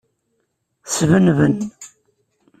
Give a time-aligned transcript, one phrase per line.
[0.93, 1.55] Sbenben.